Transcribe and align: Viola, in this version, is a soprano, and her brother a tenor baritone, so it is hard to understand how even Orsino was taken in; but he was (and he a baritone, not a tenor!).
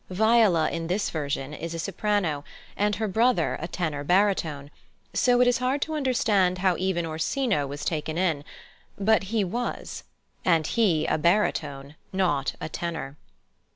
Viola, 0.09 0.67
in 0.71 0.87
this 0.87 1.11
version, 1.11 1.53
is 1.53 1.75
a 1.75 1.77
soprano, 1.77 2.43
and 2.75 2.95
her 2.95 3.07
brother 3.07 3.55
a 3.61 3.67
tenor 3.67 4.03
baritone, 4.03 4.71
so 5.13 5.41
it 5.41 5.47
is 5.47 5.59
hard 5.59 5.79
to 5.79 5.93
understand 5.93 6.57
how 6.57 6.75
even 6.77 7.05
Orsino 7.05 7.67
was 7.67 7.85
taken 7.85 8.17
in; 8.17 8.43
but 8.97 9.25
he 9.25 9.43
was 9.43 10.03
(and 10.43 10.65
he 10.65 11.05
a 11.05 11.19
baritone, 11.19 11.93
not 12.11 12.55
a 12.59 12.67
tenor!). 12.67 13.15